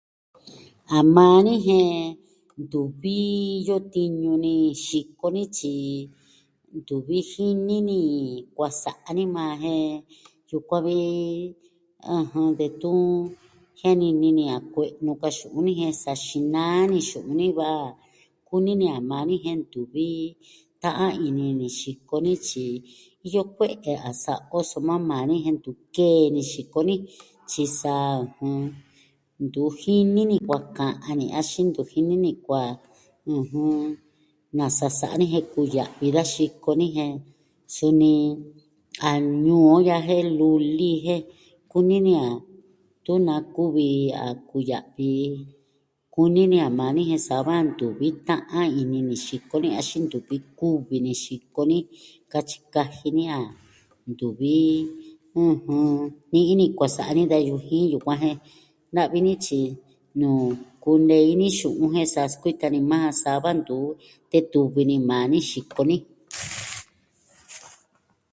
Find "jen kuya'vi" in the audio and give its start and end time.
35.33-36.07